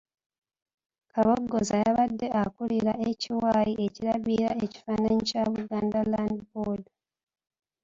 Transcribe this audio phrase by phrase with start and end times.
[1.11, 6.85] Kabogoza y'abadde akulira ekiwayi ekirabirira ekifaananyi kya Buganda Land Board.